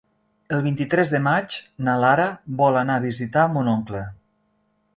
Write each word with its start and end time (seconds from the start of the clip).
El 0.55 0.61
vint-i-tres 0.67 1.11
de 1.15 1.19
maig 1.27 1.57
na 1.89 1.95
Lara 2.05 2.27
vol 2.63 2.81
anar 2.81 2.95
a 3.01 3.05
visitar 3.07 3.47
mon 3.59 3.71
oncle. 3.75 4.05